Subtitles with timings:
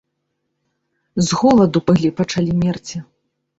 [1.27, 3.07] З голаду былі пачалі мерці.